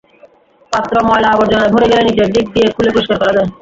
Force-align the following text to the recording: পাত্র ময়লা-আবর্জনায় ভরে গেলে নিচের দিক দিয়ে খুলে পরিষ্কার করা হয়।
পাত্র 0.71 0.95
ময়লা-আবর্জনায় 1.07 1.71
ভরে 1.73 1.87
গেলে 1.91 2.03
নিচের 2.07 2.27
দিক 2.35 2.45
দিয়ে 2.53 2.67
খুলে 2.75 2.89
পরিষ্কার 2.93 3.17
করা 3.19 3.31
হয়। 3.33 3.49